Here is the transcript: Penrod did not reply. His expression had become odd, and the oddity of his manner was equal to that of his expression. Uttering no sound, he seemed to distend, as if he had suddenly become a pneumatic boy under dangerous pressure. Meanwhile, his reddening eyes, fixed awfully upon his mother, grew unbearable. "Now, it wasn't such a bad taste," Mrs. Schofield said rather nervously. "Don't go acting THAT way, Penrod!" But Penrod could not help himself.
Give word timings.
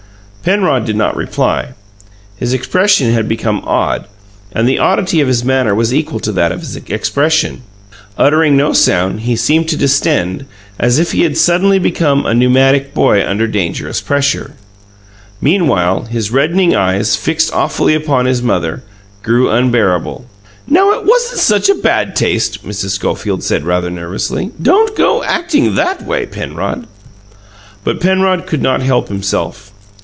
Penrod 0.43 0.85
did 0.85 0.95
not 0.95 1.15
reply. 1.15 1.67
His 2.35 2.51
expression 2.51 3.13
had 3.13 3.27
become 3.29 3.61
odd, 3.63 4.05
and 4.51 4.67
the 4.67 4.79
oddity 4.79 5.21
of 5.21 5.27
his 5.27 5.45
manner 5.45 5.75
was 5.75 5.93
equal 5.93 6.19
to 6.19 6.31
that 6.31 6.51
of 6.51 6.61
his 6.61 6.75
expression. 6.75 7.61
Uttering 8.17 8.57
no 8.57 8.73
sound, 8.73 9.19
he 9.19 9.35
seemed 9.35 9.69
to 9.69 9.77
distend, 9.77 10.47
as 10.79 10.97
if 10.97 11.11
he 11.11 11.21
had 11.21 11.37
suddenly 11.37 11.77
become 11.77 12.25
a 12.25 12.33
pneumatic 12.33 12.91
boy 12.95 13.23
under 13.23 13.45
dangerous 13.45 14.01
pressure. 14.01 14.55
Meanwhile, 15.41 16.05
his 16.05 16.31
reddening 16.31 16.75
eyes, 16.75 17.15
fixed 17.15 17.53
awfully 17.53 17.93
upon 17.93 18.25
his 18.25 18.41
mother, 18.41 18.81
grew 19.21 19.47
unbearable. 19.51 20.25
"Now, 20.67 20.91
it 20.93 21.05
wasn't 21.05 21.39
such 21.39 21.69
a 21.69 21.75
bad 21.75 22.15
taste," 22.15 22.65
Mrs. 22.65 22.89
Schofield 22.89 23.43
said 23.43 23.63
rather 23.63 23.91
nervously. 23.91 24.49
"Don't 24.59 24.95
go 24.95 25.21
acting 25.23 25.75
THAT 25.75 26.01
way, 26.03 26.25
Penrod!" 26.25 26.87
But 27.83 27.99
Penrod 27.99 28.47
could 28.47 28.63
not 28.63 28.81
help 28.81 29.07
himself. 29.07 29.71